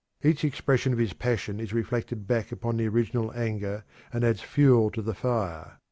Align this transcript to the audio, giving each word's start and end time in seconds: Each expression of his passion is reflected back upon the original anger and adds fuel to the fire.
Each 0.23 0.43
expression 0.43 0.93
of 0.93 0.97
his 0.97 1.13
passion 1.13 1.59
is 1.59 1.73
reflected 1.73 2.25
back 2.25 2.51
upon 2.51 2.75
the 2.77 2.87
original 2.87 3.31
anger 3.35 3.83
and 4.11 4.23
adds 4.23 4.41
fuel 4.41 4.89
to 4.89 5.01
the 5.03 5.13
fire. 5.13 5.77